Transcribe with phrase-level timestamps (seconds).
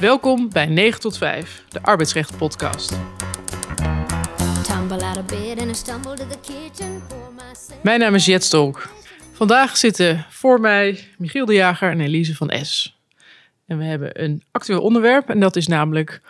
[0.00, 2.98] Welkom bij 9 tot 5, de arbeidsrecht podcast.
[7.82, 8.88] Mijn naam is Jet Stolk.
[9.32, 12.98] Vandaag zitten voor mij Michiel de Jager en Elise van S.
[13.66, 16.20] En we hebben een actueel onderwerp en dat is namelijk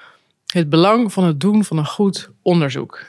[0.46, 3.06] het belang van het doen van een goed onderzoek.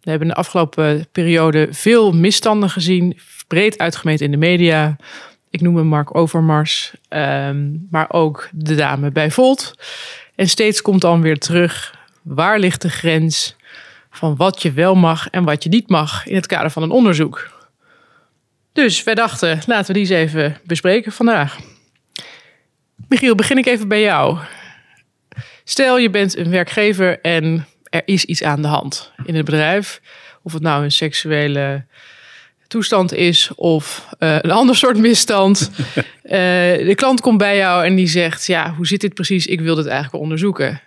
[0.00, 4.96] We hebben de afgelopen periode veel misstanden gezien, breed uitgemeten in de media.
[5.50, 9.74] Ik noem hem Mark Overmars, ehm, maar ook de dame bij Volt.
[10.34, 13.56] En steeds komt dan weer terug, waar ligt de grens
[14.10, 16.90] van wat je wel mag en wat je niet mag in het kader van een
[16.90, 17.56] onderzoek?
[18.72, 21.58] Dus wij dachten, laten we die eens even bespreken vandaag.
[23.08, 24.38] Michiel, begin ik even bij jou.
[25.64, 30.00] Stel, je bent een werkgever en er is iets aan de hand in het bedrijf.
[30.42, 31.84] Of het nou een seksuele
[32.68, 35.70] toestand is of eh, een ander soort misstand.
[36.28, 36.34] Eh,
[36.86, 39.46] de klant komt bij jou en die zegt: Ja, hoe zit dit precies?
[39.46, 40.80] Ik wil dit eigenlijk onderzoeken.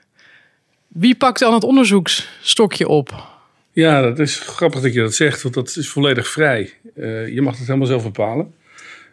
[0.87, 3.27] Wie pakt dan het onderzoeksstokje op?
[3.71, 6.73] Ja, dat is grappig dat je dat zegt, want dat is volledig vrij.
[6.95, 8.53] Eh, je mag het helemaal zelf bepalen.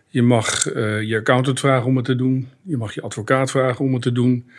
[0.08, 0.64] Je mag
[1.04, 2.48] je accountant vragen om het te doen.
[2.62, 4.50] Je mag je advocaat vragen om het te doen.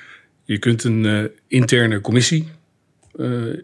[0.44, 2.48] Je kunt een interne commissie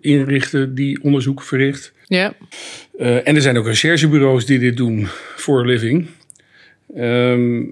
[0.01, 1.93] inrichten die onderzoek verricht.
[2.07, 2.33] Ja,
[2.97, 6.07] en er zijn ook recherchebureaus die dit doen voor living.
[6.95, 7.63] Ehm,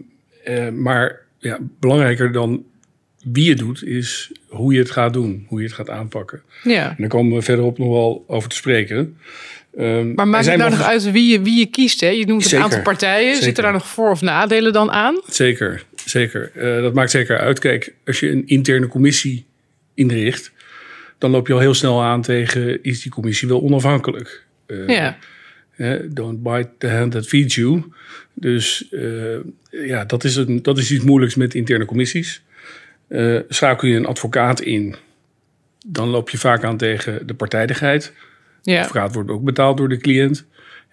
[0.81, 2.63] maar ja, belangrijker dan
[3.31, 6.41] wie het doet, is hoe je het gaat doen, hoe je het gaat aanpakken.
[6.63, 6.89] ja.
[6.89, 9.17] En daar komen we verderop nog wel over te spreken.
[9.77, 12.01] Ehm, Maar maakt het nou nog- uit wie je, wie je kiest?
[12.01, 12.07] Hè?
[12.07, 13.27] Je noemt een aantal partijen.
[13.29, 13.43] zeker.
[13.43, 15.21] Zitten daar nog voor- of nadelen dan aan?
[15.27, 16.51] Zeker, zeker.
[16.55, 17.59] Eh, dat maakt zeker uit.
[17.59, 19.45] Kijk, als je een interne commissie
[19.93, 20.51] inricht,
[21.23, 24.45] dan loop je al heel snel aan tegen, is die commissie wel onafhankelijk?
[24.65, 25.17] Eh, Ja,
[26.09, 27.83] don't bite the hand that feeds you.
[28.33, 32.43] Dus eh, ja, dat is, een, dat is iets moeilijks met interne commissies.
[33.07, 34.95] Eh, schakel je een advocaat in,
[35.85, 38.13] dan loop je vaak aan tegen de partijdigheid.
[38.61, 38.81] ja.
[38.81, 40.45] Advocaat wordt ook betaald door de cliënt.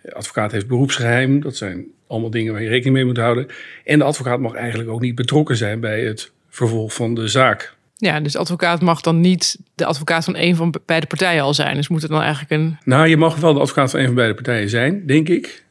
[0.03, 1.41] De advocaat heeft beroepsgeheim.
[1.41, 3.47] Dat zijn allemaal dingen waar je rekening mee moet houden.
[3.85, 7.79] En de advocaat mag eigenlijk ook niet betrokken zijn bij het vervolg van de zaak.
[8.01, 11.77] Ja, dus advocaat mag dan niet de advocaat van een van beide partijen al zijn.
[11.77, 12.79] Dus moet het dan eigenlijk een...
[12.85, 15.65] Nou, je mag wel de advocaat van een van beide partijen zijn, denk ik.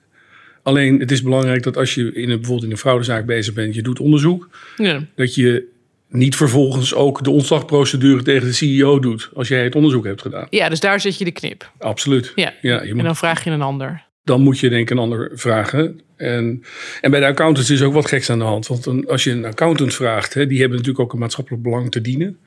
[0.64, 3.76] Alleen het is belangrijk dat als je in een, bijvoorbeeld in een fraudezaak bezig bent,
[3.76, 5.68] je doet onderzoek, Ja, dat je
[6.10, 10.48] niet vervolgens ook de ontslagprocedure tegen de CEO doet als jij het onderzoek hebt gedaan.
[10.50, 11.72] ja dus daar zit je de knip.
[11.78, 12.32] Absoluut.
[12.36, 14.08] Ja, Ja, je en dan vraag je een ander.
[14.30, 16.00] Dan moet je denk ik een ander vragen.
[16.16, 16.64] En,
[17.02, 18.68] en bij de accountants is ook wat geks aan de hand.
[18.68, 21.92] Want een, als je een accountant vraagt, hè, die hebben natuurlijk ook een maatschappelijk belang
[21.92, 22.38] te dienen.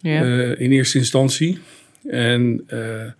[0.00, 0.22] Ja.
[0.22, 1.58] eh, in eerste instantie.
[2.06, 3.10] En, eh,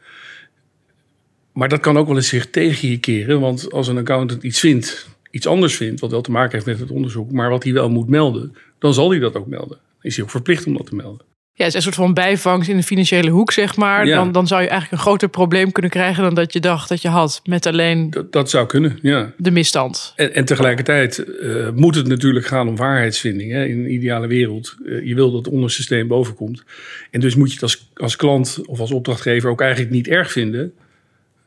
[1.52, 3.41] maar dat kan ook wel eens zich tegen je keren.
[3.41, 6.78] Want als een accountant iets vindt, iets anders vindt, wat wel te maken heeft met
[6.78, 9.78] het onderzoek, maar wat hij wel moet melden, dan zal hij dat ook melden.
[10.00, 11.26] Is hij ook verplicht om dat te melden.
[11.58, 14.06] Ja, het is een soort van bijvangst in de financiële hoek, zeg maar.
[14.06, 14.16] Ja.
[14.16, 17.02] Dan, dan zou je eigenlijk een groter probleem kunnen krijgen dan dat je dacht dat
[17.02, 19.32] je had met alleen Dat, dat zou kunnen, ja.
[19.36, 20.12] de misstand.
[20.16, 23.52] En, en tegelijkertijd eh, moet het natuurlijk gaan om waarheidsvinding.
[23.52, 23.64] Hè?
[23.64, 24.76] In een ideale wereld.
[24.86, 26.64] Eh, je wil dat het ondersysteem boven komt.
[27.10, 30.32] En dus moet je het als, als klant of als opdrachtgever ook eigenlijk niet erg
[30.32, 30.72] vinden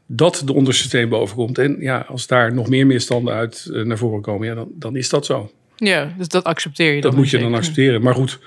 [0.06, 1.58] dat de ondersysteem boven komt.
[1.58, 4.96] En ja, als daar nog meer misstanden uit eh, naar voren komen, ja, dan, dan
[4.96, 5.52] is dat zo.
[5.76, 7.12] Ja, dus dat accepteer je dan.
[7.12, 8.02] Dat moet je dan accepteren.
[8.02, 8.40] Maar goed,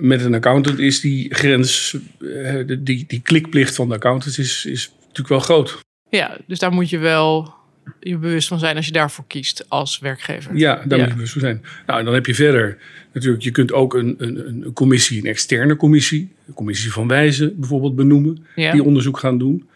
[0.00, 4.92] met een accountant is die grens, eh, die, die klikplicht van de accountant is, is
[5.00, 5.78] natuurlijk wel groot.
[6.10, 7.54] Ja, dus daar moet je wel
[8.00, 10.56] je bewust van zijn als je daarvoor kiest als werkgever.
[10.56, 11.04] Ja, daar Ja.
[11.04, 11.62] moet je bewust van zijn.
[11.86, 12.78] Nou, en dan heb je verder
[13.12, 17.96] natuurlijk, je kunt ook een, een, een commissie, een externe commissie, commissie van wijzen bijvoorbeeld
[17.96, 18.72] benoemen, Ja.
[18.72, 19.68] die onderzoek gaan doen.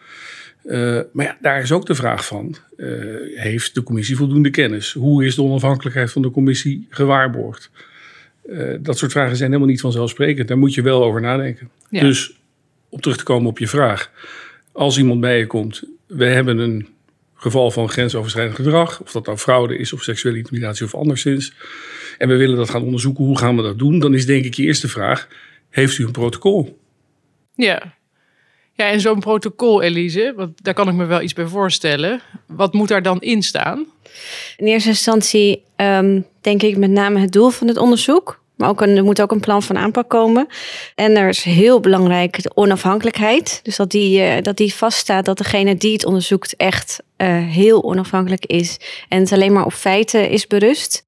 [0.63, 2.87] Eh, maar ja, daar is ook de vraag van, eh,
[3.35, 4.93] heeft de commissie voldoende kennis?
[4.93, 7.69] Hoe is de onafhankelijkheid van de commissie gewaarborgd?
[8.51, 10.47] Eh, dat soort vragen zijn helemaal niet vanzelfsprekend.
[10.47, 11.69] Daar moet je wel over nadenken.
[11.89, 12.01] Ja.
[12.01, 12.33] Dus
[12.89, 14.11] om terug te komen op je vraag.
[14.71, 16.87] Als iemand bij je komt, we hebben een
[17.35, 21.53] geval van grensoverschrijdend gedrag, of dat nou fraude is of seksuele intimidatie of anderszins,
[22.17, 23.99] en we willen dat gaan onderzoeken, hoe gaan we dat doen?
[23.99, 25.27] Dan is denk ik je eerste vraag,
[25.69, 26.79] heeft u een protocol?
[27.55, 27.95] Ja.
[28.73, 32.21] Ja, en zo'n protocol, Elise, want daar kan ik me wel iets bij voorstellen.
[32.47, 33.85] Wat moet daar dan in staan?
[34.57, 38.40] In eerste instantie ehm, denk ik met name het doel van het onderzoek.
[38.61, 40.47] Maar ook een, er moet ook een plan van aanpak komen.
[40.95, 43.59] En er is heel belangrijk de onafhankelijkheid.
[43.63, 47.83] Dus dat die, eh, dat die vaststaat dat degene die het onderzoekt echt eh, heel
[47.83, 48.77] onafhankelijk is.
[49.09, 51.03] En het alleen maar op feiten is berust.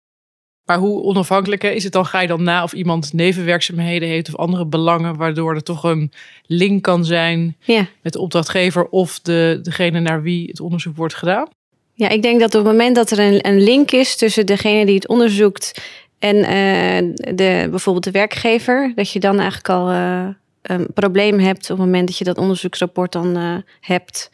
[0.65, 2.05] Maar hoe onafhankelijk hè, is het dan?
[2.05, 6.11] Ga je dan na of iemand nevenwerkzaamheden heeft of andere belangen, waardoor er toch een
[6.45, 7.87] link kan zijn Ja.
[8.01, 11.47] met de opdrachtgever of de, degene naar wie het onderzoek wordt gedaan?
[11.95, 14.85] ja, ik denk dat op het moment dat er een, een link is tussen degene
[14.85, 15.81] die het onderzoekt
[16.23, 20.27] En eh, de, bijvoorbeeld de werkgever, dat je dan eigenlijk al eh,
[20.61, 24.29] een probleem hebt op het moment dat je dat onderzoeksrapport dan eh, hebt.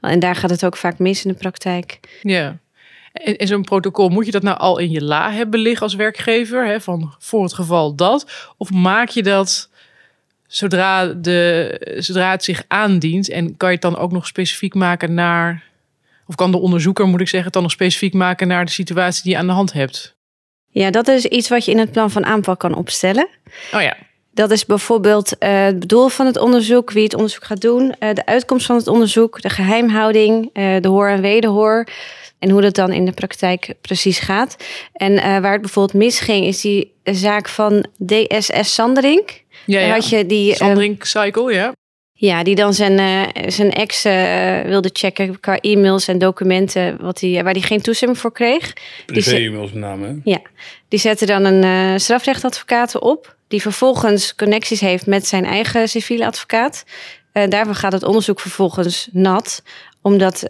[0.00, 2.00] En daar gaat het ook vaak mis in de praktijk.
[2.22, 2.58] Ja.
[3.12, 6.66] En, zo'n protocol, moet je dat nou al in je la hebben liggen als werkgever?
[6.66, 8.52] Hè, van voor het geval dat?
[8.56, 9.70] Of maak je dat
[10.46, 13.28] zodra, de, zodra het zich aandient?
[13.28, 15.64] En kan je het dan ook nog specifiek maken naar...
[16.26, 19.22] Of kan de onderzoeker, moet ik zeggen, het dan nog specifiek maken naar de situatie
[19.22, 20.20] die je aan de hand hebt?
[20.72, 23.28] Ja, dat is iets wat je in het plan van aanpak kan opstellen.
[23.74, 23.96] Oh ja,
[24.34, 28.14] Dat is bijvoorbeeld eh, het doel van het onderzoek, wie het onderzoek gaat doen, eh,
[28.14, 31.86] de uitkomst van het onderzoek, de geheimhouding, eh, de hoor en wederhoor.
[32.38, 34.56] En hoe dat dan in de praktijk precies gaat.
[34.92, 39.42] En waar het bijvoorbeeld misging, is die zaak van DSS Sanderink.
[39.66, 39.92] ja, ja.
[39.92, 41.72] had je die, Sandring Cycle, ja.
[42.26, 47.18] Ja, die dan zijn, eh, zijn ex eh, wilde checken qua e-mails en documenten wat
[47.18, 48.72] die, waar hij geen toestemming voor kreeg.
[49.06, 50.20] Privé-e-mails met name.
[50.24, 50.40] Ja,
[50.88, 56.26] die zette dan een eh strafrechtadvocaat op, die vervolgens connecties heeft met zijn eigen civiele
[56.26, 56.84] advocaat.
[57.32, 59.62] Daarvan gaat het onderzoek vervolgens nat,
[60.02, 60.48] omdat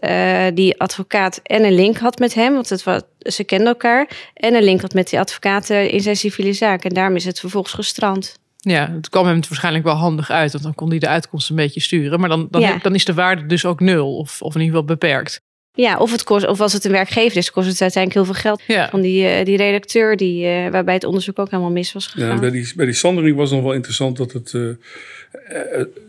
[0.55, 4.55] die advocaat en een link had met hem, want het was, ze kenden elkaar, en
[4.55, 6.85] een link had met die advocaat in zijn civiele zaak.
[6.85, 8.41] En daarom is het vervolgens gestrand.
[8.65, 11.57] Ja, het kwam hem waarschijnlijk wel handig uit, want dan kon hij de uitkomst een
[11.57, 12.21] beetje sturen.
[12.21, 12.81] Maar dan, dan, Ja.
[12.93, 15.41] is de waarde dus ook nul, of, of in ieder geval beperkt.
[15.75, 18.43] Ja, of, het kost, of als het een werkgever is, kost het uiteindelijk heel veel
[18.43, 18.63] geld.
[18.67, 22.05] Ja, Van die, eh, die redacteur, die, eh, waarbij het onderzoek ook helemaal mis was
[22.05, 22.41] Ja, gegaan.
[22.41, 24.61] bij, die, bij die Sandering was nog wel interessant dat het, eh,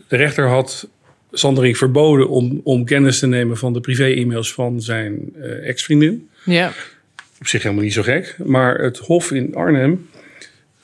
[0.08, 0.88] de rechter had
[1.32, 6.28] Sandering verboden om, om kennis te nemen van de privé-e-mails van zijn eh, ex-vriendin.
[6.44, 6.72] ja.
[7.40, 8.36] Op zich helemaal niet zo gek.
[8.44, 10.08] Maar het Hof in Arnhem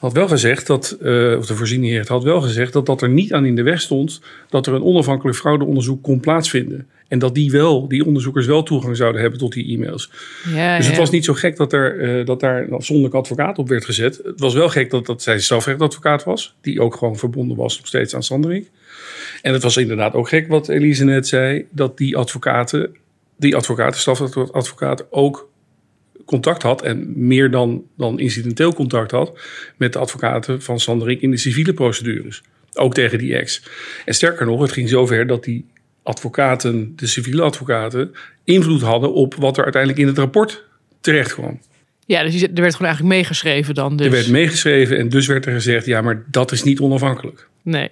[0.01, 3.33] had wel gezegd dat, eh, of de voorziening had wel gezegd dat dat er niet
[3.33, 6.89] aan in de weg stond dat er een onafhankelijk fraudeonderzoek kon plaatsvinden.
[7.09, 10.11] En dat die wel, die onderzoekers wel toegang zouden hebben tot die e-mails.
[10.55, 11.01] ja Dus het ja.
[11.01, 14.21] was niet zo gek dat, er, eh, dat daar een afzonderlijk advocaat op werd gezet.
[14.25, 16.55] Het was wel gek dat dat zijn strafrechtadvocaat was.
[16.61, 18.67] Die ook gewoon verbonden was nog steeds aan Sanderink.
[19.43, 21.67] En het was inderdaad ook gek wat Elise net zei.
[21.71, 22.97] Dat die advocaten,
[23.37, 25.50] die advocaten, strafrechtadvocaat ook
[26.31, 26.83] contact had.
[26.83, 29.41] En meer dan, dan incidenteel contact had.
[29.77, 32.43] Met de advocaten van Sanderink in de civiele procedures.
[32.73, 33.63] Ook tegen die ex.
[34.05, 35.67] En sterker nog, het ging zover dat die
[36.03, 40.65] advocaten, de civiele advocaten, invloed hadden op wat er uiteindelijk in het rapport
[41.01, 41.61] terecht kwam.
[42.07, 43.97] Ja, dus er werd gewoon eigenlijk meegeschreven dan.
[43.97, 44.07] Dus.
[44.07, 47.49] Er werd meegeschreven en dus werd er gezegd, ja, maar dat is niet onafhankelijk.
[47.63, 47.91] Nee.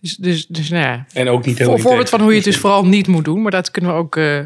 [0.00, 2.44] Dus, dus, dus nou ja, En ook niet heel Een voorbeeld van hoe je het
[2.44, 3.42] dus vooral niet moet doen.
[3.42, 4.40] Maar dat kunnen we ook eh,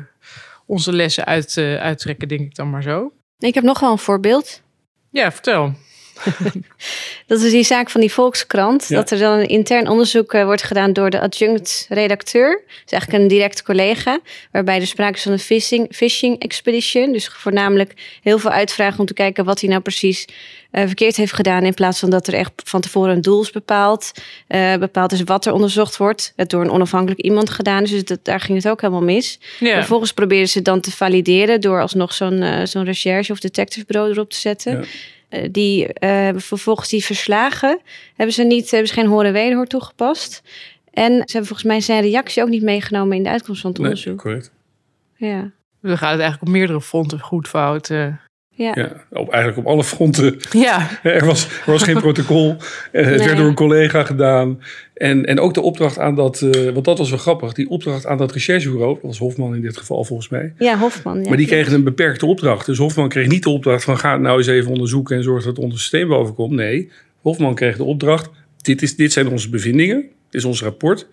[0.66, 3.12] onze lessen uit, eh, uittrekken, denk ik dan maar zo.
[3.38, 4.62] Ik heb nog wel een voorbeeld.
[5.10, 5.74] Ja, vertel.
[7.26, 8.88] Dat is die zaak van die Volkskrant.
[8.88, 8.96] Ja.
[8.96, 12.50] Dat er dan een intern onderzoek eh, wordt gedaan door de adjunct-redacteur.
[12.50, 14.20] Dat is eigenlijk een direct collega.
[14.50, 17.12] Waarbij er sprake is van een phishing, phishing expedition.
[17.12, 20.24] Dus voornamelijk heel veel uitvragen om te kijken wat hij nou precies
[20.70, 21.64] eh, verkeerd heeft gedaan.
[21.64, 24.12] In plaats van dat er echt van tevoren een doel is bepaald.
[24.48, 26.32] eh, bepaald is wat er onderzocht wordt.
[26.36, 27.90] Het door een onafhankelijk iemand gedaan is.
[27.90, 29.38] Dus dat, daar ging het ook helemaal mis.
[29.60, 29.74] Ja.
[29.74, 34.30] Vervolgens proberen ze het dan te valideren door alsnog zo'n zo'n recherche of detectivebureau erop
[34.30, 34.72] te zetten.
[34.72, 34.84] Ja.
[35.32, 37.80] Eh, die eh, hebben vervolgens die verslagen
[38.16, 40.42] hebben ze niet, hebben ze geen horen wederhoor toegepast.
[40.90, 43.78] En ze hebben volgens mij zijn reactie ook niet meegenomen in de uitkomst van het
[43.80, 44.18] Nee, onderzoek.
[44.18, 44.52] correct.
[45.16, 45.50] Ja.
[45.82, 47.90] Dan gaat het eigenlijk op meerdere fronten goed fout.
[47.90, 48.06] eh.
[48.54, 48.72] Ja.
[48.74, 50.36] Ja, op, eigenlijk op alle fronten.
[50.50, 52.56] Ja, Er was, er was geen protocol.
[52.92, 53.24] Eh, het Nee.
[53.26, 54.62] werd door een collega gedaan.
[54.94, 58.06] En, en ook de opdracht aan dat, eh, want dat was wel grappig, die opdracht
[58.06, 60.52] aan dat recherchebureau, dat was Hofman in dit geval volgens mij.
[60.58, 61.22] ja, Hofman.
[61.22, 61.28] Ja.
[61.28, 62.66] Maar die kregen een beperkte opdracht.
[62.66, 65.44] Dus Hofman kreeg niet de opdracht van ga het nou eens even onderzoeken en zorg
[65.44, 66.52] dat het onder systeem boven komt.
[66.52, 66.90] Nee,
[67.20, 68.30] Hofman kreeg de opdracht,
[68.62, 71.06] dit, is, dit zijn onze bevindingen, dit is ons rapport.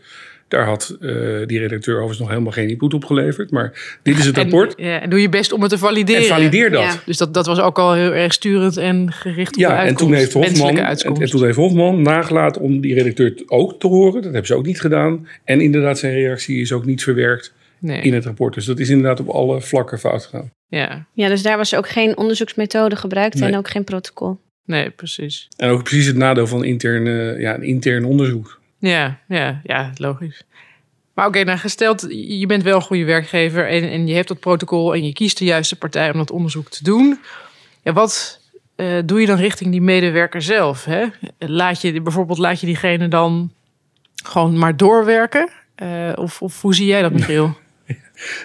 [0.50, 1.10] Daar had eh,
[1.46, 3.51] die redacteur overigens nog helemaal geen input op geleverd.
[3.51, 6.22] Maar dit is het en, rapport ja, en doe je best om het te valideren.
[6.22, 6.84] en valideer dat.
[6.84, 7.00] Ja.
[7.06, 9.77] Dus dat, dat was ook al heel erg sturend en gericht op de Ja, en
[9.77, 10.03] uitkomst.
[10.03, 14.13] toen, heeft Hofman, en, en toen heeft Hofman nagelaten om die redacteur ook te horen.
[14.13, 15.27] Dat hebben ze ook niet gedaan.
[15.44, 18.01] En inderdaad, zijn reactie is ook niet verwerkt nee.
[18.01, 18.53] in het rapport.
[18.53, 20.51] Dus dat is inderdaad op alle vlakken fout gegaan.
[20.68, 23.50] ja, ja, dus daar was ook geen onderzoeksmethode gebruikt Nee.
[23.51, 24.38] en ook geen protocol.
[24.65, 25.48] nee, precies.
[25.58, 28.58] En ook precies het nadeel van intern, eh, ja, een intern onderzoek.
[28.79, 30.43] Ja, ja, ja, logisch.
[31.13, 34.39] Maar oké, nou gesteld, je bent wel een goede werkgever en, en je hebt dat
[34.39, 37.19] protocol en je kiest de juiste partij om dat onderzoek te doen.
[37.83, 38.39] Ja, wat
[38.75, 40.86] eh, doe je dan richting die medewerker zelf?
[40.86, 41.05] Hè?
[41.38, 43.51] Laat je bijvoorbeeld laat je diegene dan
[44.24, 45.50] gewoon maar doorwerken?
[45.75, 47.57] Eh, of, of hoe zie jij dat, Michiel?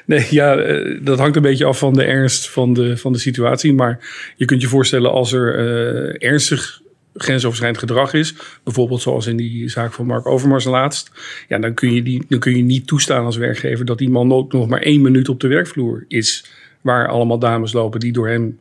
[0.04, 3.18] Nee, ja, eh, dat hangt een beetje af van de ernst van de, van de
[3.18, 3.72] situatie.
[3.72, 3.98] Maar
[4.36, 6.80] je kunt je voorstellen als er eh, ernstig
[7.14, 11.10] grensoverschrijdend gedrag is, bijvoorbeeld zoals in die zaak van Mark Overmars laatst,
[11.48, 14.32] ja, dan, kun je die, dan kun je niet toestaan als werkgever dat die man
[14.32, 16.44] ook nog maar één minuut op de werkvloer is,
[16.80, 18.58] waar allemaal dames lopen die door hem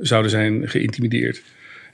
[0.00, 1.42] zouden zijn geïntimideerd.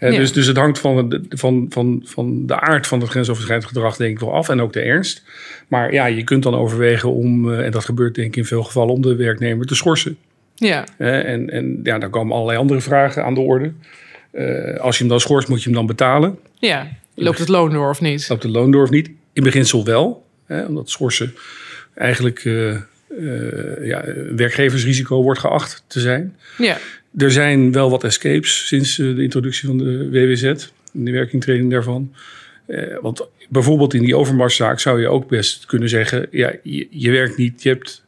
[0.01, 0.11] Ja.
[0.11, 3.97] dus, dus het hangt van, de- van, van, van de aard van het grensoverschrijdend gedrag
[3.97, 4.49] denk ik wel af.
[4.49, 5.23] En ook de ernst.
[5.69, 8.63] Maar ja, je kunt dan overwegen om, eh, en dat gebeurt denk ik in veel
[8.63, 10.17] gevallen, om de werknemer te schorsen.
[10.55, 13.73] Ja, en, en ja, dan komen allerlei andere vragen aan de orde.
[14.37, 16.39] Eh, als je hem dan schorst, moet je hem dan betalen.
[16.59, 16.89] ja.
[17.19, 18.29] Loopt het loon door of niet?
[18.29, 19.11] Loopt de loon door of niet?
[19.33, 20.27] In beginsel wel.
[20.47, 21.35] Hè, omdat schorsen
[21.95, 22.77] eigenlijk eh,
[23.87, 24.05] ja,
[24.37, 26.37] werkgeversrisico wordt geacht te zijn.
[26.59, 26.79] Ja,
[27.17, 30.43] Er zijn wel wat escapes sinds de introductie van de WWZ.
[30.43, 32.13] En de werkingtreding daarvan.
[33.01, 36.27] Want bijvoorbeeld in die overmarszaak zou je ook best kunnen zeggen...
[36.31, 38.05] Ja, je, je werkt niet, je hebt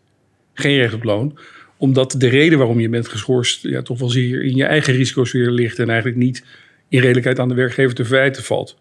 [0.55, 1.39] geen recht op loon.
[1.79, 3.63] Omdat de reden waarom je bent geschorst...
[3.63, 5.79] Ja, toch wel zeer in je eigen risicosfeer ligt...
[5.79, 6.45] en eigenlijk niet
[6.89, 8.77] in redelijkheid aan de werkgever te verwijten valt.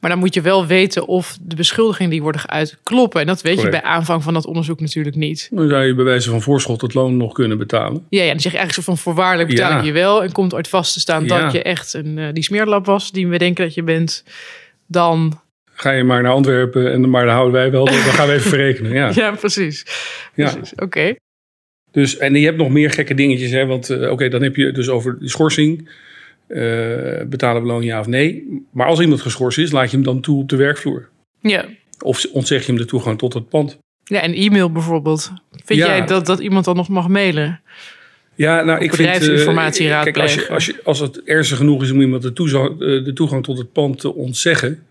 [0.00, 3.20] maar dan moet je wel weten of de beschuldigingen die worden geuit kloppen.
[3.20, 3.74] En dat weet Correct.
[3.74, 5.48] je bij aanvang van dat onderzoek natuurlijk niet.
[5.50, 8.06] Dan zou je bij wijze van voorschot het loon nog kunnen betalen.
[8.08, 9.78] Ja, ja dan zeg je eigenlijk zo van voorwaardelijk betaal Ja.
[9.78, 10.22] ik je wel.
[10.22, 11.42] En komt ooit vast te staan Ja.
[11.42, 14.24] dat je echt een, eh, die smeerlap was die we denken dat je bent.
[14.86, 15.40] Dan,
[15.74, 17.84] Ga je maar naar Antwerpen en maar dan houden wij wel...
[17.84, 18.92] dan gaan we even verrekenen.
[18.92, 19.10] Ja.
[19.14, 19.86] ja, precies.
[20.34, 20.50] Ja.
[20.52, 20.72] precies.
[20.76, 21.14] Oké.
[21.92, 23.50] Dus, en je hebt nog meer gekke dingetjes.
[23.50, 23.66] Hè?
[23.66, 25.88] Want eh, oké, dan heb je dus over de schorsing.
[26.46, 26.60] eh,
[27.26, 28.44] betalen we loon ja of nee.
[28.72, 31.08] Maar als iemand geschorst is, laat je hem dan toe op de werkvloer.
[31.40, 31.64] Ja.
[31.98, 33.78] Of ontzeg je hem de toegang tot het pand.
[34.04, 35.32] ja, en e-mail bijvoorbeeld.
[35.64, 35.86] Vind Ja.
[35.86, 37.60] jij dat, dat iemand dan nog mag mailen?
[38.34, 39.08] Ja, nou, ik vind...
[39.08, 43.12] eh, bedrijfsinformatie kijk, als, je, als, je, als het ernstig genoeg is om iemand de
[43.14, 44.82] toegang tot het pand te ontzeggen...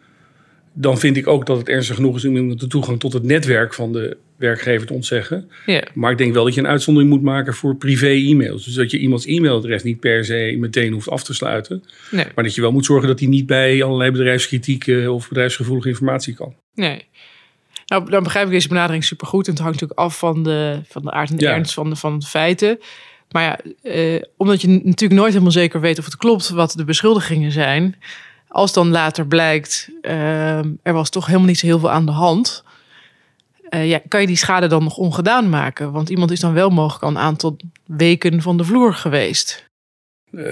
[0.74, 3.24] dan vind ik ook dat het ernstig genoeg is om iemand de toegang tot het
[3.24, 5.50] netwerk van de werkgever te ontzeggen.
[5.94, 8.66] Maar ik denk wel dat je een uitzondering moet maken voor privé-e-mails.
[8.66, 11.84] Dus dat je iemands e-mailadres niet per se meteen hoeft af te sluiten.
[12.12, 12.26] Nee.
[12.36, 16.34] Maar dat je wel moet zorgen dat hij niet bij allerlei bedrijfskritiek of bedrijfsgevoelige informatie
[16.34, 16.56] kan.
[16.74, 17.06] Nee.
[17.86, 19.46] Nou, dan begrijp ik deze benadering supergoed.
[19.48, 21.52] En het hangt natuurlijk af van de, van de aard en de Ja.
[21.54, 22.80] ernst van de, van de feiten.
[23.32, 26.84] Maar ja, eh, omdat je natuurlijk nooit helemaal zeker weet of het klopt wat de
[26.84, 27.96] beschuldigingen zijn.
[28.52, 32.12] Als dan later blijkt, eh, er was toch helemaal niet zo heel veel aan de
[32.12, 32.64] hand.
[33.70, 35.92] eh, ja, kan je die schade dan nog ongedaan maken?
[35.92, 39.70] Want iemand is dan wel mogelijk al een aantal weken van de vloer geweest.
[40.32, 40.44] Eh,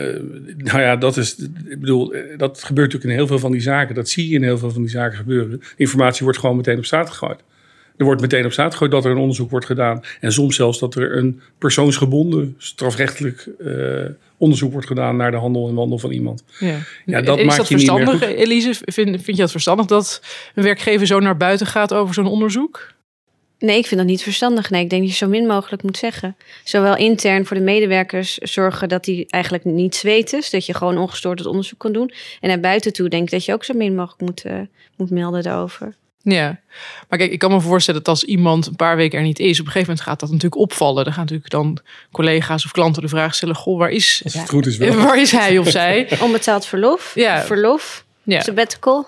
[0.57, 1.37] nou ja, dat is.
[1.69, 3.95] Ik bedoel, eh, dat gebeurt natuurlijk in heel veel van die zaken.
[3.95, 5.61] Dat zie je in heel veel van die zaken gebeuren.
[5.75, 7.43] Informatie wordt gewoon meteen op straat gegooid.
[7.99, 10.03] Er wordt meteen op straat gegooid dat er een onderzoek wordt gedaan.
[10.19, 14.05] En soms zelfs dat er een persoonsgebonden strafrechtelijk eh,
[14.37, 16.43] onderzoek wordt gedaan naar de handel en wandel van iemand.
[16.59, 18.73] Ja, Ja, dat is maakt dat je niet meer verstandig, Elise?
[18.73, 20.21] Vind, vind je dat verstandig dat
[20.55, 22.93] een werkgever zo naar buiten gaat over zo'n onderzoek?
[23.59, 24.69] Nee, ik vind dat niet verstandig.
[24.69, 26.35] Nee, ik denk dat je zo min mogelijk moet zeggen.
[26.63, 30.43] Zowel intern voor de medewerkers zorgen dat die eigenlijk niets weten.
[30.43, 32.11] Zodat je gewoon ongestoord het onderzoek kan doen.
[32.39, 34.59] En naar buiten toe denk ik dat je ook zo min mogelijk moet, eh,
[34.97, 35.95] moet melden daarover.
[36.21, 36.59] Ja,
[37.09, 39.59] maar kijk, ik kan me voorstellen dat als iemand een paar weken er niet is,
[39.59, 41.03] op een gegeven moment gaat dat natuurlijk opvallen.
[41.03, 41.77] Dan gaan natuurlijk dan
[42.11, 44.95] collega's of klanten de vraag stellen: Goh, waar is, Als het goed is wel.
[45.05, 46.07] waar is hij of zij?
[46.21, 47.43] Onbetaald verlof, Ja.
[47.43, 49.07] verlof, Ja, sabbatical.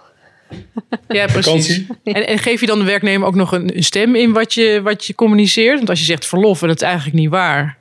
[1.08, 1.82] ja precies.
[2.04, 4.80] En, en geef je dan de werknemer ook nog een, een stem in wat je,
[4.84, 5.78] wat je communiceert?
[5.78, 7.78] Want als je zegt verlof en het is eigenlijk niet waar,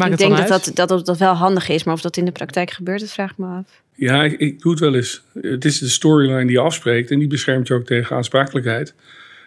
[0.00, 0.76] maakt ik het denk dan dat uit?
[0.76, 1.84] dat, dat dat wel handig is.
[1.84, 3.82] Maar of dat in de praktijk gebeurt, dat vraag ik me af.
[3.94, 5.22] Ja, ik, ik doe het wel eens.
[5.40, 8.94] Het is de storyline die je afspreekt en die beschermt je ook tegen aansprakelijkheid.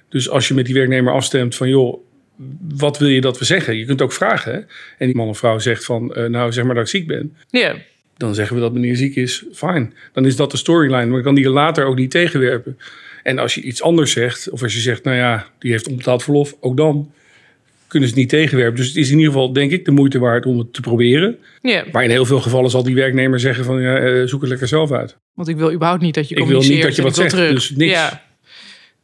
[0.10, 2.03] Dus als je met die werknemer afstemt van joh,
[2.75, 3.77] wat wil je dat we zeggen?
[3.77, 4.53] Je kunt ook vragen.
[4.53, 4.60] Hè?
[4.98, 7.36] En die man of vrouw zegt van eh, nou zeg maar dat ik ziek ben.
[7.50, 7.75] Ja,
[8.17, 9.93] Dan zeggen we dat meneer ziek is, fijn.
[10.12, 12.77] Dan is dat de storyline, maar ik kan die later ook niet tegenwerpen.
[13.24, 16.24] En als je iets anders zegt, of als je zegt nou ja, die heeft onbetaald
[16.24, 17.12] verlof, ook dan
[17.93, 18.75] kunnen ze niet tegenwerpen.
[18.75, 21.38] Dus het is in ieder geval denk ik de moeite waard om het te proberen.
[21.62, 24.50] ja, Maar in heel veel gevallen zal die werknemer zeggen van ja, eh, zoek het
[24.50, 25.17] lekker zelf uit.
[25.33, 27.51] want ik wil überhaupt niet dat je Ik wil niet dat je wat zegt, terug.
[27.53, 27.91] dus niks.
[27.93, 28.23] Ja.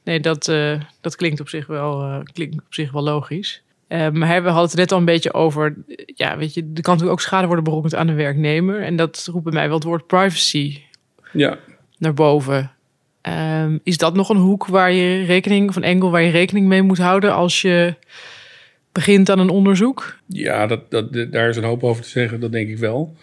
[0.03, 3.61] Nee, dat, eh, dat klinkt op zich wel, eh, klinkt op zich wel logisch.
[3.87, 6.93] Eh, maar we hadden het net al een beetje over, ja, weet je, er kan
[6.93, 8.81] natuurlijk ook schade worden berokkend aan de werknemer.
[8.81, 10.77] En dat roept bij mij wel het woord privacy
[11.31, 11.57] Ja,
[11.97, 12.71] naar boven.
[13.21, 16.67] Ehm, is dat nog een hoek waar je rekening, of een engel waar je rekening
[16.67, 17.95] mee moet houden als je
[18.91, 20.15] begint aan een onderzoek?
[20.27, 23.15] Ja, dat, dat, daar is een hoop over te zeggen, dat denk ik wel.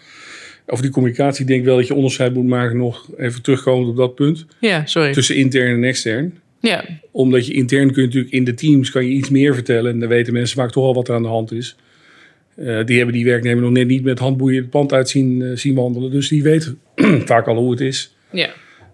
[0.65, 3.95] Over die communicatie denk ik wel dat je onderscheid moet maken, nog even terugkomend op
[3.95, 5.13] dat punt, Ja, sorry.
[5.13, 6.39] tussen intern en extern.
[6.59, 9.99] Ja, Omdat je intern kunt natuurlijk in de teams kan je iets meer vertellen en
[9.99, 11.75] dan weten mensen vaak toch al wat er aan de hand is.
[12.55, 15.49] Eh, die hebben die werknemer nog net niet met handboeien het pand uit zien, eh,
[15.55, 16.79] zien wandelen, dus die weten
[17.25, 18.15] vaak al hoe het is.
[18.31, 18.49] ja.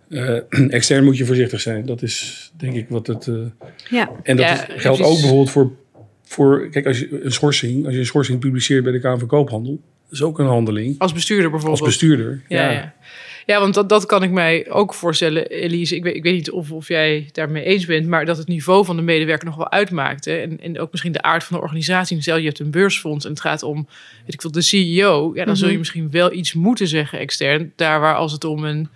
[0.09, 0.37] Eh,
[0.69, 3.27] extern moet je voorzichtig zijn, dat is denk ik wat het...
[3.27, 3.35] eh,
[3.89, 5.71] Ja, En dat Ja, is- geldt ook bijvoorbeeld voor,
[6.33, 6.67] voor...
[6.71, 9.79] Kijk, als je een schorsing, als je een schorsing publiceert bij de Kamer van Koophandel...
[10.07, 10.99] Dat is ook een handeling.
[10.99, 11.79] Als bestuurder bijvoorbeeld.
[11.81, 12.41] Als bestuurder.
[12.47, 12.93] Ja, ja.
[13.45, 13.59] ja.
[13.59, 15.95] want dat, dat kan ik mij ook voorstellen, Elise.
[15.95, 18.85] Ik weet, ik weet niet of, of jij daarmee eens bent, maar dat het niveau
[18.85, 20.25] van de medewerker nog wel uitmaakt.
[20.25, 20.35] Hè?
[20.37, 22.21] En, en ook misschien de aard van de organisatie.
[22.21, 23.87] Stel je hebt een beursfonds en het gaat om,
[24.25, 25.31] weet ik veel, de CEO.
[25.35, 25.79] Ja, dan zul je Mhm.
[25.81, 27.71] misschien wel iets moeten zeggen extern.
[27.75, 28.89] Daar waar als het om een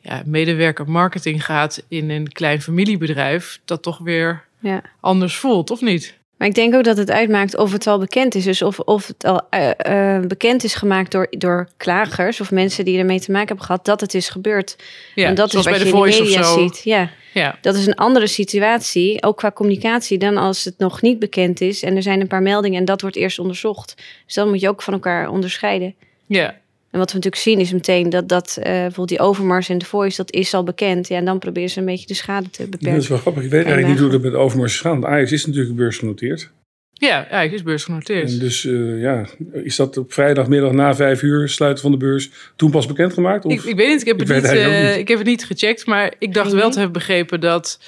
[0.00, 4.82] ja, medewerker marketing gaat in een klein familiebedrijf, dat toch weer Ja.
[5.00, 6.15] anders voelt, of niet?
[6.36, 8.44] Maar ik denk ook dat het uitmaakt of het al bekend is.
[8.44, 12.84] Dus of, of het al eh, eh, bekend is gemaakt door, door klagers of mensen
[12.84, 14.76] die ermee te maken hebben gehad dat het is gebeurd.
[15.14, 16.58] Ja, en dat is wat bij je de in de of media zo.
[16.58, 16.80] ziet.
[16.84, 21.18] Ja, Ja, dat is een andere situatie, ook qua communicatie, dan als het nog niet
[21.18, 21.82] bekend is.
[21.82, 23.94] En er zijn een paar meldingen en dat wordt eerst onderzocht.
[24.24, 25.94] Dus dat moet je ook van elkaar onderscheiden.
[26.26, 26.64] ja.
[26.96, 29.84] En wat we natuurlijk zien is meteen dat, dat eh, bijvoorbeeld die Overmars en de
[29.84, 31.08] Voice, dat is al bekend.
[31.08, 32.98] Ja, en dan proberen ze een beetje de schade te Dat beperken.
[32.98, 33.42] is wel grappig.
[33.42, 35.00] Ik weet eigenlijk niet hoe dat met Overmars is gegaan.
[35.00, 36.50] Want Ajax is natuurlijk beursgenoteerd.
[36.92, 38.30] Ja, eigenlijk is beursgenoteerd.
[38.32, 42.30] En dus eh, ja, is dat op vrijdagmiddag na vijf uur sluiten van de beurs
[42.56, 43.44] toen pas bekendgemaakt?
[43.44, 43.52] Of?
[43.52, 44.96] Ik, ik weet niet, ik heb, Ik het niet, eh, niet.
[44.96, 46.70] ik heb het niet gecheckt, maar ik dacht wel idee.
[46.70, 47.80] te hebben begrepen dat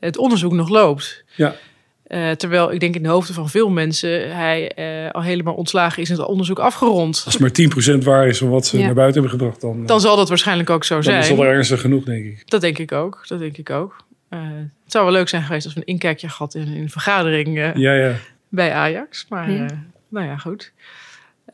[0.00, 1.24] het onderzoek nog loopt.
[1.34, 1.56] Ja.
[2.08, 6.02] Eh, terwijl ik denk in de hoofden van veel mensen hij eh, al helemaal ontslagen
[6.02, 7.22] is en het onderzoek afgerond.
[7.24, 7.50] Als het maar
[7.98, 8.84] 10% waar is van wat ze Ja.
[8.84, 11.20] naar buiten hebben gebracht, dan, Dan zal dat waarschijnlijk ook zo dan zijn.
[11.20, 12.50] is dat ernstig genoeg, denk ik.
[12.50, 13.24] Dat denk ik ook.
[13.28, 13.96] Dat denk ik ook.
[14.28, 14.38] Eh,
[14.84, 17.58] het zou wel leuk zijn geweest als we een inkijkje gehad in, in een vergadering
[17.58, 18.12] eh, Ja, ja.
[18.48, 19.26] bij Ajax.
[19.28, 19.64] Maar Ja.
[19.66, 19.76] eh,
[20.08, 20.72] nou ja, goed.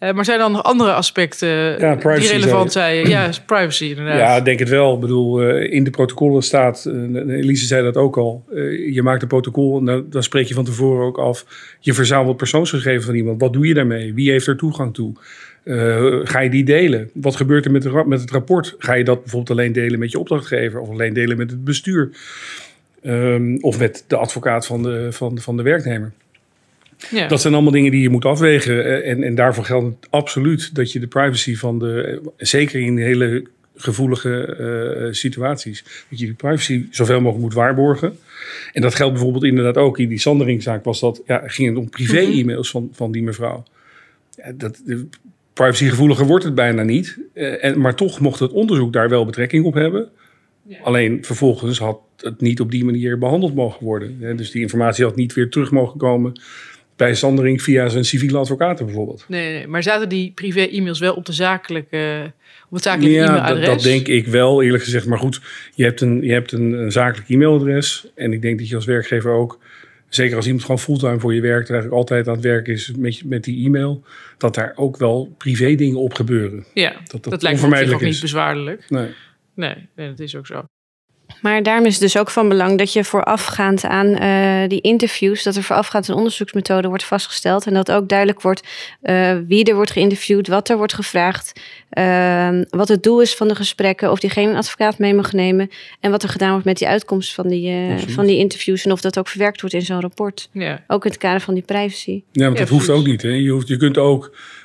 [0.05, 3.09] Eh, maar zijn er dan nog andere aspecten Ja, die relevant zijn?
[3.09, 4.19] Ja, privacy inderdaad.
[4.19, 4.95] Ja, ik denk het wel.
[4.95, 8.45] Ik bedoel, eh, in de protocollen staat, eh, Elise zei dat ook al,
[8.91, 11.47] je maakt een protocol en dan, dan spreek je van tevoren ook af,
[11.81, 13.41] je verzamelt persoonsgegevens van iemand.
[13.41, 14.15] Wat doe je daarmee?
[14.15, 15.13] Wie heeft er toegang toe?
[16.25, 17.11] Ga je die delen?
[17.13, 18.75] Wat gebeurt er met, de, met het rapport?
[18.79, 22.11] Ga je dat bijvoorbeeld alleen delen met je opdrachtgever of alleen delen met het bestuur?
[23.03, 26.13] Ehm, of met de advocaat van de, van, van de werknemer?
[27.11, 27.29] Ja.
[27.29, 28.85] Dat zijn allemaal dingen die je moet afwegen.
[28.85, 32.81] eh, En, en daarvoor geldt het absoluut dat je de privacy van de, eh, zeker
[32.81, 33.45] in hele
[33.77, 38.19] gevoelige eh, situaties, dat je die privacy zoveel mogelijk moet waarborgen.
[38.73, 41.91] En dat geldt bijvoorbeeld inderdaad ook in die Sanderingzaak was dat, ja, ging het om
[41.91, 43.65] privé-e-mails van, van die mevrouw.
[44.37, 45.07] Ja, dat, de,
[45.53, 47.19] privacygevoeliger wordt het bijna niet.
[47.35, 50.09] En, maar toch mocht het onderzoek daar wel betrekking op hebben.
[50.83, 54.17] Alleen vervolgens had het niet op die manier behandeld mogen worden.
[54.21, 56.41] Hè, Dus die informatie had niet weer terug mogen komen
[56.97, 59.25] bij Sandering via zijn civiele advocaten bijvoorbeeld.
[59.29, 62.33] Nee, nee, maar zaten die privé-e-mails wel op, de zakelijke,
[62.69, 63.69] op het zakelijke Ja, dat, e-mailadres?
[63.69, 65.07] dat denk ik wel, eerlijk gezegd.
[65.07, 65.41] Maar goed,
[65.75, 68.07] je hebt, een, je hebt een, een zakelijk e-mailadres.
[68.15, 69.59] En ik denk dat je als werkgever ook,
[70.09, 73.23] zeker als iemand gewoon fulltime voor je werkt, eigenlijk altijd aan het werk is met,
[73.25, 74.03] met die e-mail,
[74.39, 76.65] dat daar ook wel privé dingen op gebeuren.
[76.75, 78.91] Ja, Dat dat, dat, lijkt me ook niet bezwaarlijk.
[78.91, 79.09] Nee.
[79.55, 80.65] Nee, nee, dat is ook zo.
[81.45, 85.43] Maar daarom is het dus ook van belang dat je voorafgaand aan eh, die interviews,
[85.43, 87.67] dat er voorafgaand een onderzoeksmethode wordt vastgesteld.
[87.67, 88.63] En dat ook duidelijk wordt
[89.01, 93.49] eh, wie er wordt geïnterviewd, wat er wordt gevraagd, ehm, wat het doel is van
[93.49, 95.71] de gesprekken, of diegene een advocaat mee mag nemen.
[96.01, 98.85] En wat er gedaan wordt met die uitkomst van die, eh, van die interviews.
[98.85, 100.49] En of dat ook verwerkt wordt in zo'n rapport.
[100.53, 102.23] Ja, Ook in het kader van die privacy.
[102.33, 103.23] Ja, want Ja, dat hoeft ook niet.
[103.23, 103.29] Hè.
[103.29, 104.25] Je, hoeft, je kunt ook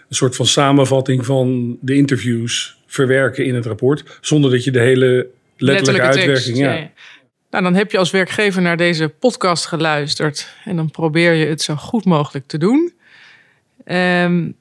[0.10, 4.80] een soort van samenvatting van de interviews verwerken in het rapport, zonder dat je de
[4.80, 5.28] hele
[5.62, 6.58] letterlijke, uitwerking.
[6.58, 6.72] ja.
[6.72, 6.78] Ja.
[6.80, 6.92] ja.
[7.50, 11.62] Nou, dan heb je als werkgever naar deze podcast geluisterd en dan probeer je het
[11.62, 12.94] zo goed mogelijk te doen.
[13.84, 14.52] Ehm,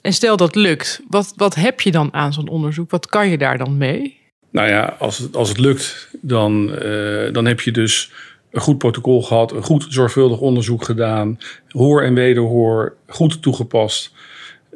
[0.00, 2.90] en stel dat lukt, wat, wat heb je dan aan zo'n onderzoek?
[2.90, 4.20] Wat kan je daar dan mee?
[4.50, 8.12] Nou ja, als het, als het lukt, dan, eh, dan heb je dus
[8.50, 11.38] een goed protocol gehad, een goed zorgvuldig onderzoek gedaan,
[11.68, 14.12] hoor en wederhoor goed toegepast.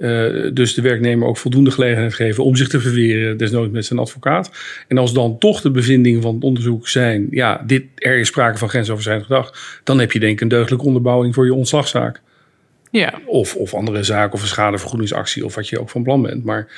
[0.01, 3.99] Eh, dus de werknemer ook voldoende gelegenheid geven om zich te verweren, desnoods met zijn
[3.99, 4.51] advocaat.
[4.89, 8.59] En als dan toch de bevindingen van het onderzoek zijn, ja, dit, er is sprake
[8.59, 12.21] van grensoverschrijdend gedrag, dan heb je denk ik een deugdelijke onderbouwing voor je ontslagzaak.
[12.91, 16.45] Ja, Of, of andere zaak of een schadevergoedingsactie of wat je ook van plan bent.
[16.45, 16.69] Maar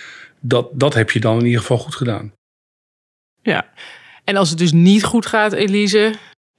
[0.41, 2.33] dat, dat heb je dan in ieder geval goed gedaan.
[3.43, 3.69] ja.
[4.25, 6.13] En als het dus niet goed gaat, Elise,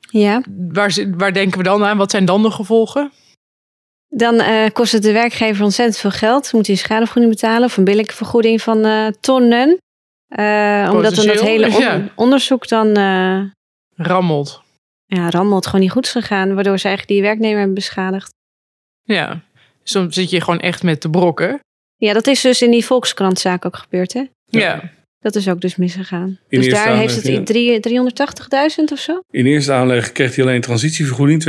[0.09, 1.97] Ja, waar, waar denken we dan aan?
[1.97, 3.11] Wat zijn dan de gevolgen?
[4.15, 6.53] Dan eh, kost het de werkgever ontzettend veel geld.
[6.53, 9.77] Moet hij een schadevergoeding betalen of een billijke vergoeding van eh, tonnen.
[10.27, 12.07] Eh, omdat dan dat hele on- ja.
[12.15, 13.41] onderzoek dan eh,
[13.95, 14.61] Rammelt.
[15.05, 16.53] ja, rammelt gewoon niet goed is gegaan.
[16.55, 18.33] Waardoor ze eigenlijk die werknemer hebben beschadigd.
[19.03, 19.39] Ja,
[19.83, 21.59] dan zit je gewoon echt met de brokken.
[21.95, 24.23] Ja, dat is dus in die Volkskrantzaak ook gebeurd, hè?
[24.45, 24.81] Ja,
[25.21, 26.37] Dat is ook dus misgegaan.
[26.49, 29.21] In dus daar heeft het drie- 380.000 of zo?
[29.31, 31.41] In eerste aanleg kreeg hij alleen transitievergoeding,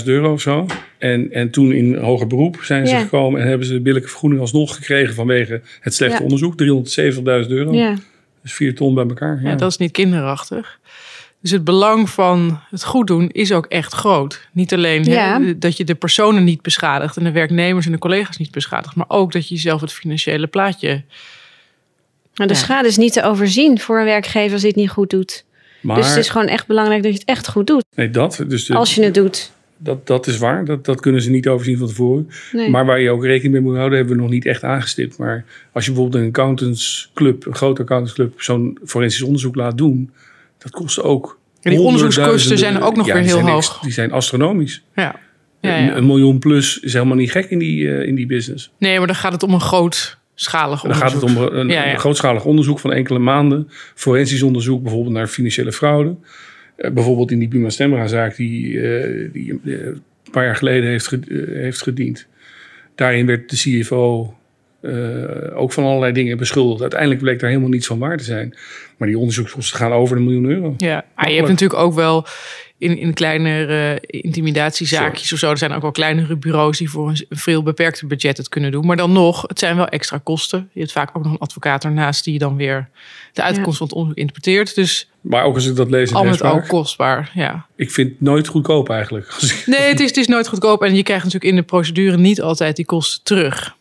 [0.00, 0.66] 32.000 euro of zo.
[0.98, 3.00] En, en toen in hoger beroep zijn ze Ja.
[3.00, 6.22] gekomen en hebben ze de billijke vergoeding alsnog gekregen vanwege het slechte Ja.
[6.22, 6.56] onderzoek.
[6.56, 7.72] 370.000 euro.
[7.72, 7.94] Ja.
[8.42, 9.40] Dus vier ton bij elkaar.
[9.42, 9.48] Ja.
[9.50, 10.78] ja, dat is niet kinderachtig.
[11.40, 14.48] Dus het belang van het goed doen is ook echt groot.
[14.52, 15.40] Niet alleen hè, Ja.
[15.56, 19.08] dat je de personen niet beschadigt en de werknemers en de collega's niet beschadigt, maar
[19.08, 21.02] ook dat je zelf het financiële plaatje.
[22.34, 22.60] Nou, de Ja.
[22.60, 25.44] schade is niet te overzien voor een werkgever als hij het niet goed doet.
[25.80, 27.84] Maar Dus het is gewoon echt belangrijk dat je het echt goed doet.
[27.94, 29.52] nee, dat, dus de- Als je het doet.
[29.76, 30.64] dat, dat is waar.
[30.64, 32.30] Dat, dat kunnen ze niet overzien van tevoren.
[32.52, 32.70] Nee.
[32.70, 35.18] Maar waar je ook rekening mee moet houden, hebben we nog niet echt aangestipt.
[35.18, 40.10] Maar als je bijvoorbeeld een accountantsclub, een grote accountantsclub, zo'n forensisch onderzoek laat doen,
[40.58, 41.38] dat kost ook.
[41.62, 43.56] En die onderzoekskosten zijn ook nog Ja, weer heel hoog.
[43.72, 44.82] ex- die zijn astronomisch.
[44.94, 45.16] Ja.
[45.60, 45.96] Ja, Een, ja.
[45.96, 48.70] een miljoen plus is helemaal niet gek in die, eh, in die business.
[48.78, 49.60] Nee, maar dan gaat het om een
[50.34, 51.10] grootschalig Dan onderzoek.
[51.10, 51.92] gaat het om een, Ja, ja.
[51.92, 53.68] een grootschalig onderzoek van enkele maanden.
[53.94, 56.16] Forensisch onderzoek bijvoorbeeld naar financiële fraude.
[56.76, 60.90] Eh, bijvoorbeeld in die Buma Stemra zaak die, eh, die eh, een paar jaar geleden
[60.90, 61.16] heeft,
[61.48, 62.26] heeft gediend.
[62.94, 64.34] Daarin werd de CFO
[64.84, 66.80] eh, ook van allerlei dingen beschuldigd.
[66.80, 68.54] Uiteindelijk bleek daar helemaal niets van waar te zijn.
[68.96, 70.74] Maar die onderzoekskosten gaan over de miljoen euro.
[70.76, 72.26] Ja, maar je hebt natuurlijk ook wel
[72.78, 75.50] in, in kleinere intimidatiezaakjes of zo.
[75.50, 78.86] Er zijn ook wel kleinere bureaus die voor een veel beperkter budget het kunnen doen.
[78.86, 80.68] Maar dan nog, het zijn wel extra kosten.
[80.72, 82.88] Je hebt vaak ook nog een advocaat ernaast die dan weer
[83.32, 84.74] de uitkomst van het onderzoek interpreteert.
[84.74, 87.66] Dus Maar ook als ik dat lees in al met al kostbaar, ja.
[87.76, 89.26] ik vind het nooit goedkoop eigenlijk.
[89.40, 90.82] Als ik- Nee, het is, het is nooit goedkoop.
[90.82, 93.76] En je krijgt natuurlijk in de procedure niet altijd die kosten terug.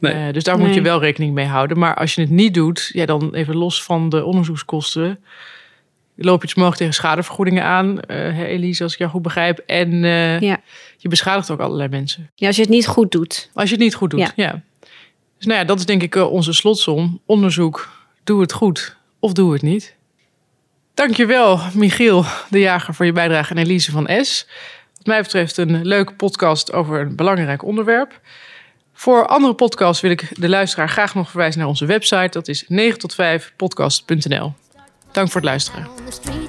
[0.00, 0.12] Nee.
[0.26, 1.78] Eh, dus daar moet je wel rekening mee houden.
[1.78, 5.24] Maar als je het niet doet, ja, dan even los van de onderzoekskosten.
[6.16, 9.58] Loop je dus mogelijk tegen schadevergoedingen aan, eh Elise, als ik jou goed begrijp.
[9.66, 10.60] En eh, Ja.
[10.96, 12.30] je beschadigt ook allerlei mensen.
[12.34, 13.50] Ja, als je het niet goed doet.
[13.54, 14.32] Als je het niet goed doet, ja.
[14.34, 14.62] Ja.
[15.36, 17.20] Dus nou ja, dat is denk ik onze slotsom.
[17.26, 17.88] Onderzoek,
[18.24, 19.94] doe het goed of doe het niet.
[20.94, 24.46] Dankjewel, Michiel de Jager, voor je bijdrage en Elise van S.
[24.96, 28.20] Wat mij betreft een leuke podcast over een belangrijk onderwerp.
[29.00, 32.28] Voor andere podcasts wil ik de luisteraar graag nog verwijzen naar onze website.
[32.30, 34.52] Dat is 9 tot 5 podcast.nl.
[35.12, 35.88] Dank voor het luisteren.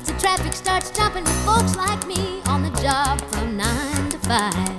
[0.04, 4.71] The traffic starts jumping with folks like me on the job from nine to five.